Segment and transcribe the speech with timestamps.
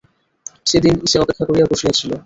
[0.65, 2.11] সেদিন সে অপেক্ষা করিয়া বসিয়া ছিল।